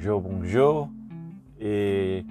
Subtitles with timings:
[0.00, 0.88] Bonjour, bonjour.
[1.58, 2.24] Eh,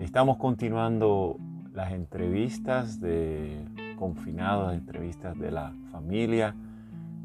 [0.00, 1.36] estamos continuando
[1.74, 3.66] las entrevistas de
[3.98, 6.54] confinados, entrevistas de la familia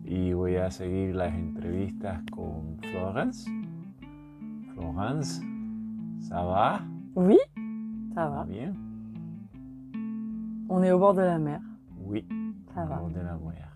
[0.03, 3.49] y voy a seguir las entrevistas con Florence.
[4.73, 5.41] Florence,
[6.19, 6.81] ¿ça va?
[7.15, 7.37] Oui,
[8.13, 8.43] ça ¿Va va.
[8.43, 8.73] bien?
[10.67, 11.61] On est au bord de la mer.
[12.05, 12.25] Oui,
[12.75, 12.97] Ça va.
[12.97, 13.71] au bord de la mer.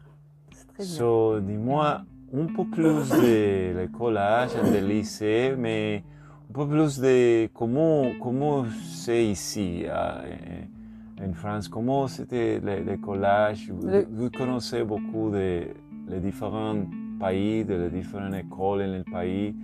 [0.51, 0.93] C'est très bien.
[0.93, 2.03] So, dis-moi
[2.33, 6.03] un peu plus de le collège, du lycée, mais
[6.49, 13.71] un peu plus de comment comment c'est ici en France, comment c'était le collège.
[13.71, 15.67] Vous, vous connaissez beaucoup de
[16.07, 16.83] les différents
[17.19, 19.55] pays, de les différentes écoles dans le pays.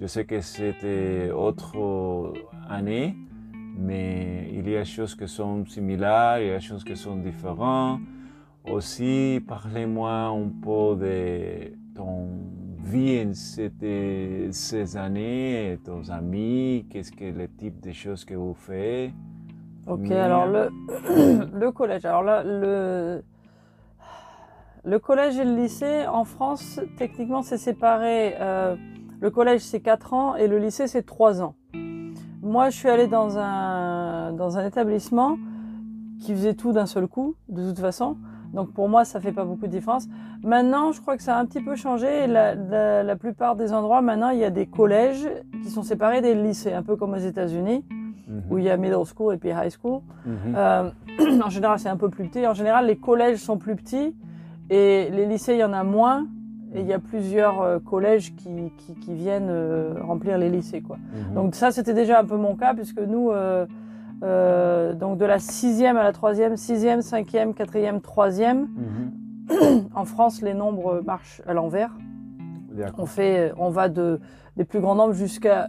[0.00, 2.32] Je sais que c'était autre
[2.68, 3.16] année,
[3.76, 6.96] mais il y a des choses qui sont similaires, il y a des choses qui
[6.96, 8.00] sont différentes.
[8.64, 12.28] Aussi, parlez-moi un peu de ton
[12.84, 18.54] vie en cette- ces années, tes amis, qu'est-ce que le type de choses que vous
[18.54, 19.10] faites?
[19.86, 20.70] Ok, Mais- alors le,
[21.52, 22.04] le collège.
[22.04, 23.22] Alors là, le,
[24.84, 28.34] le collège et le lycée, en France, techniquement, c'est séparé.
[28.40, 28.76] Euh,
[29.20, 31.54] le collège, c'est 4 ans et le lycée, c'est 3 ans.
[32.42, 35.36] Moi, je suis allée dans un, dans un établissement
[36.20, 38.16] qui faisait tout d'un seul coup, de toute façon.
[38.52, 40.08] Donc pour moi, ça fait pas beaucoup de différence.
[40.42, 42.26] Maintenant, je crois que ça a un petit peu changé.
[42.26, 45.28] La, la, la plupart des endroits, maintenant, il y a des collèges
[45.62, 47.84] qui sont séparés des lycées, un peu comme aux États-Unis,
[48.50, 50.00] où il y a middle school et puis high school.
[50.24, 50.54] Mhm.
[50.56, 50.90] Euh,
[51.44, 52.46] en général, c'est un peu plus petit.
[52.46, 54.14] En général, les collèges sont plus petits
[54.68, 56.26] et les lycées, il y en a moins.
[56.72, 60.82] Et il y a plusieurs euh, collèges qui, qui, qui viennent euh, remplir les lycées.
[60.82, 60.98] Quoi.
[60.98, 61.34] Mhm.
[61.34, 63.30] Donc ça, c'était déjà un peu mon cas, puisque nous,
[64.22, 69.88] euh, donc de la sixième à la troisième, sixième, cinquième, quatrième, troisième, Mhm.
[69.94, 71.90] en France, les nombres marchent à l'envers.
[72.98, 74.20] On fait, on va de
[74.56, 75.68] des plus grands nombres jusqu'à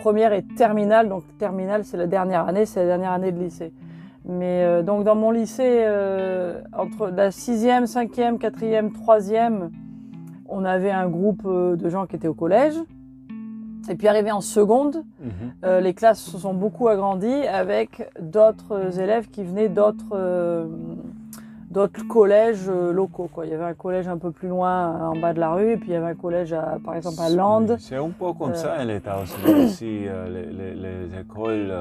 [0.00, 1.08] première et terminale.
[1.08, 3.72] Donc terminale, c'est la dernière année, c'est la dernière année de lycée.
[4.26, 9.70] Mais euh, donc dans mon lycée, euh, entre la sixième, cinquième, quatrième, troisième,
[10.48, 12.74] on avait un groupe de gens qui étaient au collège.
[13.90, 15.30] Et puis arrivé en seconde, Mhm.
[15.64, 20.66] euh, les classes se sont beaucoup agrandies avec d'autres élèves qui venaient d'autres euh,
[21.70, 23.28] d'autres collèges euh, locaux.
[23.32, 23.46] Quoi.
[23.46, 25.76] Il y avait un collège un peu plus loin en bas de la rue, et
[25.76, 27.66] puis il y avait un collège, à, par exemple, à Land.
[27.68, 29.84] Oui, C'est un peu comme Euh, ça en États-Unis aussi.
[30.30, 31.72] les, les- les écoles,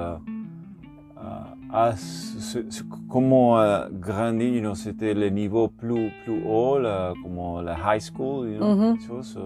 [1.72, 6.78] à ce- ce- comment euh, grandir, you know, c'était le niveau plus, plus haut,
[7.24, 8.50] comme la high school.
[8.50, 8.98] You know, Mhm.
[9.08, 9.40] chose,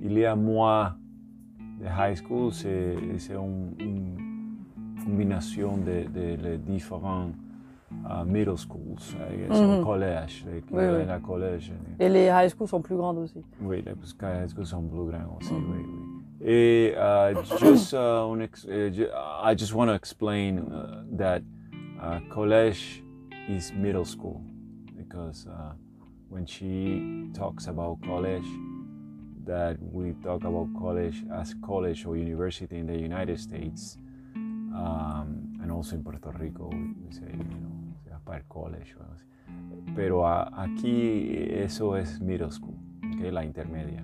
[0.00, 0.94] il y a moins
[1.84, 2.94] de high school, c'est
[3.34, 4.16] une, une
[5.04, 7.30] combinaison de, de les différents
[8.10, 9.16] euh, middle schools, c'est
[9.54, 9.84] un Mhm.
[9.84, 11.06] collège, les- Oui, oui.
[11.06, 11.72] la collège.
[12.00, 13.42] Et les high schools sont plus grandes aussi.
[13.60, 15.64] Oui, les cascades que sont plus grands aussi, Mhm.
[15.70, 16.46] oui, oui.
[16.46, 19.08] Et uh, just, uh, ex- uh, ju-
[19.44, 21.42] I just want to explain uh, that
[22.02, 23.02] uh, college
[23.48, 24.40] is middle school
[24.96, 25.72] because uh,
[26.30, 28.44] when she talks about college,
[29.46, 33.98] that we talk about college as college or university in the United States,
[34.74, 38.94] um, and also in Puerto Rico, we, say, you know, c'est par college.
[38.98, 39.24] o algo así.
[39.94, 42.74] Pero a- aquí eso es middle school,
[43.14, 44.02] okay, la intermedia.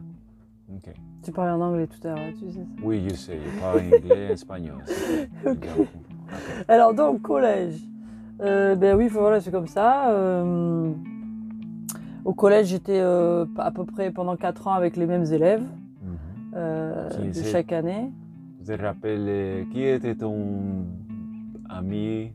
[0.78, 0.94] Okay.
[1.22, 2.60] Tu parlais en anglais tout à l'heure, tu sais ça.
[2.82, 4.82] Oui, je sais, je parle anglais et espagnol.
[4.86, 5.48] c'est tout.
[5.50, 5.66] Ok.
[5.80, 5.88] Ok.
[6.68, 7.80] Alors, donc, collège.
[8.40, 10.10] Euh, ben oui, voilà, c'est comme ça.
[10.10, 10.92] Euh,
[12.24, 16.16] au collège, j'étais euh, à peu près pendant 4 ans avec les mêmes élèves Mhm.
[16.56, 18.10] euh, de chaque année.
[18.66, 20.84] Te rappelles euh, qui était ton
[21.68, 22.32] ami?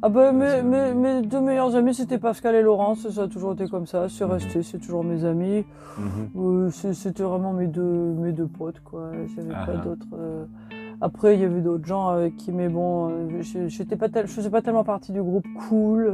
[0.00, 3.08] Ah ben, mes, c'est- mes, mes deux meilleurs amis, c'était Pascal et Laurence.
[3.10, 4.08] Ça a toujours été comme ça.
[4.08, 4.30] C'est Mhm.
[4.30, 5.64] resté, c'est toujours mes amis.
[5.98, 6.70] Mhm.
[6.70, 9.10] C'était vraiment mes deux, mes deux potes, quoi.
[9.34, 10.06] J'avais pas Ah d'autres.
[10.14, 10.44] euh.
[11.00, 14.32] Après, il y avait d'autres gens avec qui, mais bon, je j'étais pas tel- je
[14.32, 16.12] faisais pas tellement partie du groupe cool.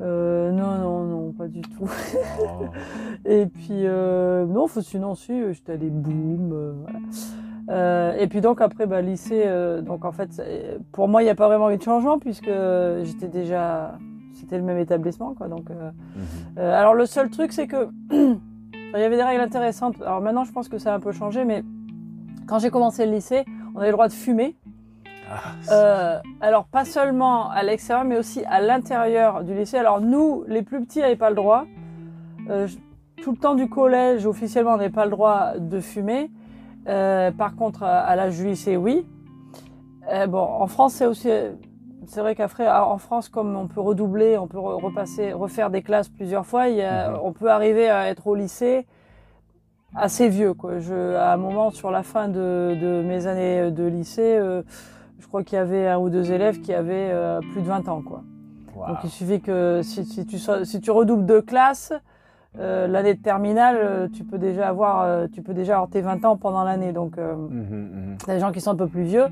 [0.00, 0.78] Euh, Non.
[0.78, 1.88] non, non, pas du tout.
[2.40, 2.64] Oh.
[3.24, 6.98] Et puis, euh, non, faut- sinon, si, euh, j'étais allée boum, euh, voilà.
[7.70, 10.42] Euh, et puis donc après, bah, lycée, euh, donc en fait,
[10.92, 12.50] pour moi, il n'y a pas vraiment eu de changement puisque
[13.04, 13.96] j'étais déjà,
[14.34, 15.48] c'était le même établissement, quoi.
[15.48, 15.76] Donc, Mhm.
[16.58, 18.38] euh, alors le seul truc, c'est que il
[19.00, 19.96] y avait des règles intéressantes.
[20.02, 21.64] Alors maintenant, je pense que ça a un peu changé, mais
[22.46, 23.44] quand j'ai commencé le lycée,
[23.74, 24.56] on avait le droit de fumer.
[25.30, 29.78] Ah, Euh, alors pas seulement à l'extérieur, mais aussi à l'intérieur du lycée.
[29.78, 31.64] Alors nous, les plus petits, n'avaient pas le droit.
[32.50, 32.68] Euh,
[33.22, 36.30] tout le temps du collège, officiellement, on n'avait pas le droit de fumer.
[36.88, 39.06] Euh, par contre, à, l'âge du lycée, oui.
[40.28, 41.30] Bon, en France, c'est aussi,
[42.06, 45.80] c'est vrai qu'après, en France, comme on peut redoubler, on peut re- repasser, refaire des
[45.80, 47.18] classes plusieurs fois, il y a- Mhm.
[47.22, 48.86] on peut arriver à être au lycée
[49.96, 50.52] assez vieux.
[50.52, 50.80] Quoi.
[50.80, 54.62] Je, à un moment, sur la fin de, de mes années de lycée, euh,
[55.18, 57.88] je crois qu'il y avait un ou deux élèves qui avaient euh, plus de 20
[57.88, 58.02] ans.
[58.02, 58.22] Quoi.
[58.76, 58.88] Wow.
[58.88, 61.92] Donc il suffit que si, si tu, si tu redoubles deux classes,
[62.58, 66.00] euh, l'année de terminale, euh, tu peux déjà avoir, euh, tu peux déjà avoir tes
[66.00, 66.92] 20 ans pendant l'année.
[66.92, 68.16] Donc euh, Mhm, mhm.
[68.24, 69.26] T'as des gens qui sont un peu plus vieux.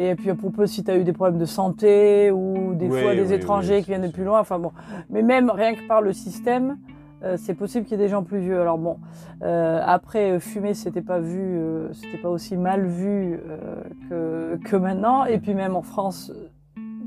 [0.00, 3.00] Et puis, à propos, si tu as eu des problèmes de santé ou des Oui,
[3.00, 4.70] fois des oui, étrangers oui, qui viennent de plus loin, enfin bon.
[5.10, 6.78] Mais même rien que par le système,
[7.24, 8.60] euh, c'est possible qu'il y ait des gens plus vieux.
[8.60, 8.98] Alors bon,
[9.42, 14.68] euh, après, euh, fumer, c'était pas vu, euh, c'était pas aussi mal vu euh, que,
[14.68, 15.24] que maintenant.
[15.24, 16.32] Et puis, même en France,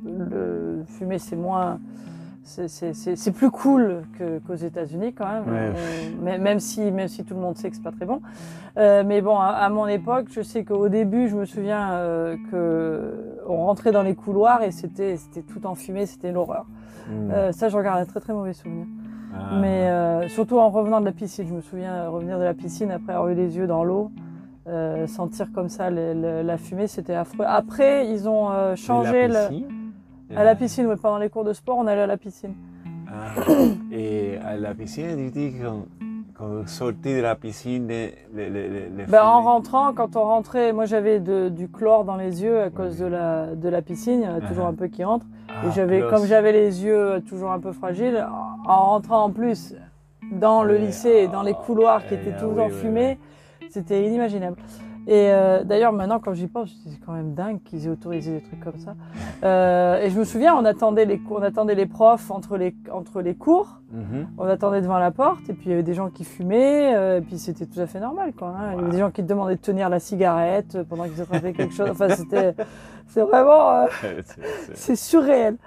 [0.06, 1.80] le fumer, c'est moins.
[2.44, 4.02] c'est- plus cool
[4.48, 5.44] qu'aux États-Unis quand même,
[6.24, 6.38] Ouais.
[6.40, 8.20] Même, si, même si tout le monde sait que c'est pas très bon.
[8.78, 12.36] Euh, mais bon, à, à mon époque, je sais qu'au début, je me souviens euh,
[12.50, 13.14] que
[13.48, 16.66] on rentrait dans les couloirs et c'était c'était tout enfumé, c'était l'horreur.
[17.10, 17.32] Mm.
[17.32, 18.86] Euh, ça, je regarde un très très mauvais souvenir.
[19.34, 19.56] Ah.
[19.60, 22.54] Mais euh, surtout en revenant de la piscine, je me souviens euh, revenir de la
[22.54, 24.12] piscine après avoir eu les yeux dans l'eau,
[24.68, 27.46] euh, sentir comme ça le- le- la fumée, c'était affreux.
[27.48, 29.68] Après, ils ont euh, changé la le- piscine
[30.36, 30.86] à la piscine.
[30.88, 32.54] ouais, pendant les cours de sport, on allait à la piscine.
[33.08, 33.42] Ah,
[33.92, 35.54] et à la piscine, tu dis
[36.42, 40.74] quand sortit de la piscine, les, les, les, les Ben, en rentrant, quand on rentrait,
[40.74, 44.26] moi j'avais du chlore dans les yeux à cause de la, de la piscine, il
[44.26, 44.70] y en a toujours Ah.
[44.70, 45.26] un peu qui rentre.
[45.50, 46.10] Ah, Et j'avais, plus.
[46.10, 48.26] comme j'avais les yeux toujours un peu fragiles,
[48.66, 49.76] en en rentrant en plus
[50.32, 52.80] dans le lycée et dans les ah, couloirs qui ouais, étaient ah, toujours oui, oui,
[52.82, 53.20] fumés,
[53.70, 54.58] c'était inimaginable.
[55.08, 58.42] Et euh, d'ailleurs, maintenant, quand j'y pense, c'est quand même dingue qu'ils aient autorisé des
[58.42, 58.94] trucs comme ça.
[59.44, 63.22] Euh, et je me souviens, on attendait les, on attendait les profs entre les, entre
[63.22, 63.80] les cours.
[63.92, 64.28] Mhm.
[64.38, 67.18] On attendait devant la porte et puis il y avait des gens qui fumaient euh,
[67.18, 68.50] et puis c'était tout à fait normal quoi.
[68.58, 68.72] hein.
[68.74, 71.52] Il y avait des gens qui te demandaient de tenir la cigarette pendant qu'ils attrapaient
[71.52, 71.90] quelque chose.
[71.90, 72.56] Enfin c'était
[73.08, 73.88] c'est vraiment
[74.76, 75.58] C'est- surréel.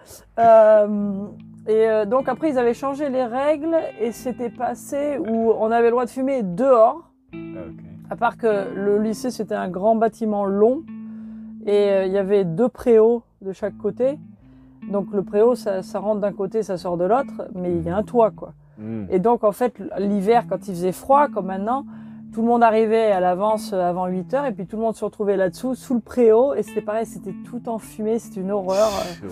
[1.69, 5.90] Et donc après ils avaient changé les règles et c'était passé où on avait le
[5.90, 7.10] droit de fumer dehors.
[7.34, 7.84] ok.
[8.10, 10.82] À part que le lycée c'était un grand bâtiment long
[11.66, 14.18] et euh, il y avait deux préaux de chaque côté.
[14.90, 17.88] Donc le préau ça, ça rentre d'un côté, ça sort de l'autre, mais il y
[17.88, 18.52] a un toit quoi.
[18.78, 19.06] Mm.
[19.10, 21.84] Et donc, en fait, l'hiver, quand il faisait froid, comme maintenant,
[22.32, 24.96] tout le monde arrivait à l'avance euh, avant 8 heures, et puis tout le monde
[24.96, 28.90] se retrouvait là-dessous, sous le préau, et c'était pareil, c'était tout enfumé, c'était une horreur.
[29.22, 29.30] Wow.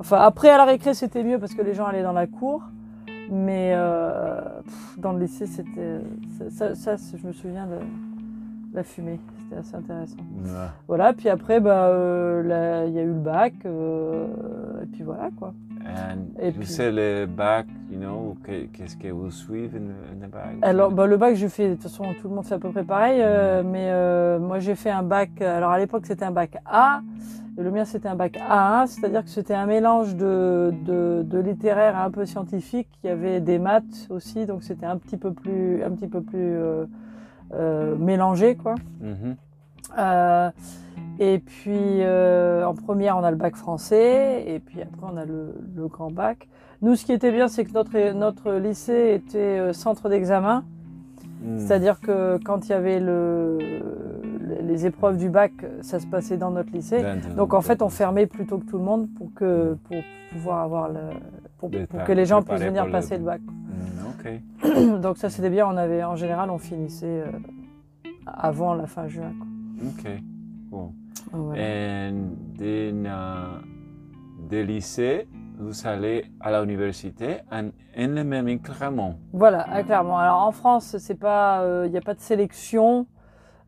[0.00, 2.62] Enfin, après, à la récré, c'était mieux parce que les gens allaient dans la cour,
[3.30, 6.00] mais euh, pff, dans le lycée, c'était.
[6.50, 7.78] Ça, ça, ça, je me souviens de
[8.74, 10.16] la fumée, c'était assez intéressant.
[10.44, 10.50] Ouais.
[10.88, 14.26] Voilà, puis après, bah, euh, il y a eu le bac, euh,
[14.82, 15.54] et puis voilà, quoi.
[15.86, 20.24] And Et puis- sais le bac, you know, que- qu'est-ce que vous suivez in the,
[20.24, 20.54] in the bac?
[20.62, 22.70] Alors, bah, le bac, j'ai fait, de toute façon, tout le monde fait à peu
[22.70, 26.30] près pareil, euh, mais euh, moi, j'ai fait un bac, alors à l'époque, c'était un
[26.30, 27.02] bac A,
[27.58, 31.38] et le mien, c'était un bac A1, c'est-à-dire que c'était un mélange de, de, de
[31.38, 35.32] littéraire un peu scientifique, il y avait des maths aussi, donc c'était un petit peu
[35.32, 36.56] plus, un petit peu plus
[37.52, 38.74] euh, mélangé, quoi.
[39.00, 39.36] Mhm.
[39.98, 40.50] Euh,
[41.18, 45.24] et puis euh, en première, on a le bac français, et puis après, on a
[45.24, 46.48] le, le grand bac.
[46.82, 50.64] Nous, ce qui était bien, c'est que notre, notre lycée était euh, centre d'examen.
[51.42, 51.58] Mm.
[51.58, 53.58] C'est-à-dire que quand il y avait le,
[54.62, 55.52] les épreuves du bac,
[55.82, 57.02] ça se passait dans notre lycée.
[57.36, 59.96] Donc en fait, on fermait plus tôt que tout le monde pour que pour
[60.32, 61.00] pouvoir avoir le
[61.58, 63.40] pour, que les gens puissent venir passer le bac.
[63.40, 65.00] Mm, ok.
[65.00, 65.66] Donc ça c'était bien.
[65.66, 67.22] On avait en général on finissait
[68.26, 69.32] avant la fin juin.
[69.38, 69.53] Quoi.
[69.82, 70.04] Ok.
[70.70, 70.90] Cool.
[71.32, 71.62] Donc, voilà.
[71.62, 75.28] And then, uh, de lycée,
[75.58, 79.16] vous allez à l'université en, en le même Clermont.
[79.32, 80.18] Voilà, ah, clairement.
[80.18, 83.06] Alors en France, c'est pas, il n'y a pas de sélection.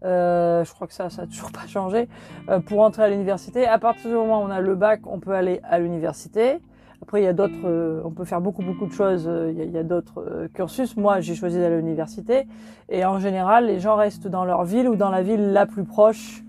[0.05, 2.09] Euh, je crois que ça, ça n'a toujours pas changé.
[2.49, 5.19] Euh, pour entrer à l'université, à partir du moment où on a le bac, on
[5.19, 6.61] peut aller à l'université.
[7.07, 9.27] Après, il y a d'autres, euh, on peut faire beaucoup, beaucoup de choses.
[9.29, 10.97] euh, Il y a, d'autres euh, cursus.
[10.97, 12.49] Moi, j'ai choisi d'aller à l'université.
[12.89, 15.85] Et en général, les gens restent dans leur ville ou dans la ville la plus
[15.85, 16.43] proche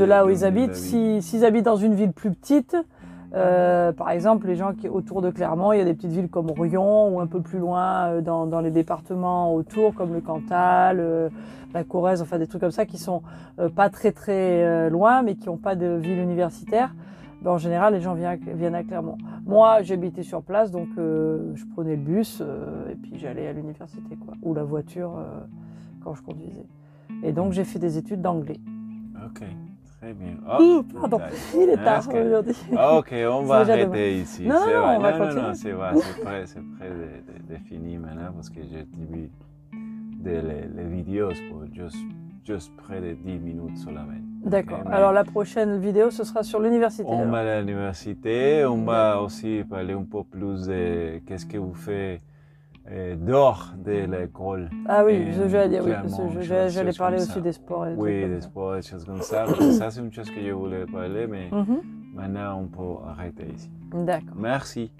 [0.00, 0.74] de là où ils habitent.
[0.74, 2.76] Si- S'ils habitent dans une ville plus petite,
[3.36, 6.28] euh, par exemple, les gens qui autour de Clermont, il y a des petites villes
[6.28, 10.98] comme Orion ou un peu plus loin dans, dans les départements autour, comme le Cantal,
[10.98, 11.28] euh,
[11.74, 13.22] la Corrèze, enfin des trucs comme ça qui sont
[13.60, 16.92] euh, pas très très loin, mais qui n'ont pas de ville universitaire.
[17.42, 19.18] Ben, en général, les gens viennent à, viennent à Clermont.
[19.44, 23.52] Moi, j'habitais sur place, donc euh, je prenais le bus euh, et puis j'allais à
[23.52, 25.40] l'université, quoi, ou la voiture euh,
[26.04, 26.66] quand je conduisais.
[27.24, 28.60] Et donc j'ai fait des études d'anglais.
[29.26, 29.42] Ok,
[30.00, 30.34] très bien.
[30.60, 31.18] Ouh, pardon,
[31.54, 32.54] il est Ah, tard aujourd'hui.
[32.70, 34.46] Ok, on va arrêter ici.
[34.46, 35.42] Non, c'est non, on va non, non, continuer.
[35.48, 38.86] non, c'est vrai, c'est prêt, c'est prêt de, de, de finir maintenant parce que j'ai
[39.10, 39.30] vu
[40.20, 41.96] des les, les vidéos pour juste,
[42.44, 44.02] juste près de 10 minutes seulement.
[44.44, 44.80] D'accord.
[44.90, 47.04] Alors la prochaine vidéo, ce sera sur l'université.
[47.06, 47.32] On alors.
[47.32, 52.20] va à l'université, on va aussi parler un peu plus de qu'est-ce que vous faites
[52.90, 54.68] euh, dehors de l'école.
[54.88, 57.40] Ah oui, Et je j'allais dire, oui, clairement, parce que je- j'allais parler aussi ça.
[57.40, 57.86] des sports.
[57.86, 59.46] Et Oui, des sports, des choses comme ça.
[59.78, 61.80] Ça, c'est une chose que je voulais parler, mais Mhm.
[62.12, 63.70] maintenant, on peut arrêter ici.
[63.94, 64.34] D'accord.
[64.36, 64.90] Merci.